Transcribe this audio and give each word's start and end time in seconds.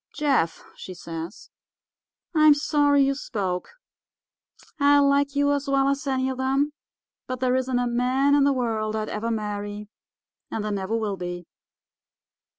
"'Jeff,' 0.15 0.63
she 0.75 0.95
says, 0.95 1.51
'I'm 2.33 2.55
sorry 2.55 3.03
you 3.05 3.13
spoke. 3.13 3.69
I 4.79 4.97
like 4.97 5.35
you 5.35 5.51
as 5.53 5.67
well 5.67 5.87
as 5.89 6.07
any 6.07 6.27
of 6.27 6.39
them, 6.39 6.73
but 7.27 7.39
there 7.39 7.55
isn't 7.55 7.77
a 7.77 7.85
man 7.85 8.33
in 8.33 8.43
the 8.43 8.51
world 8.51 8.95
I'd 8.95 9.09
ever 9.09 9.29
marry, 9.29 9.89
and 10.49 10.63
there 10.65 10.71
never 10.71 10.97
will 10.97 11.17
be. 11.17 11.45